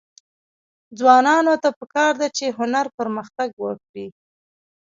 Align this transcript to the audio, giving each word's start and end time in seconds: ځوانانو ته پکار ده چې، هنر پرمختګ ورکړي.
ځوانانو 0.99 1.53
ته 1.63 1.69
پکار 1.79 2.11
ده 2.21 2.27
چې، 2.37 2.45
هنر 2.59 2.85
پرمختګ 2.97 3.49
ورکړي. 3.65 4.07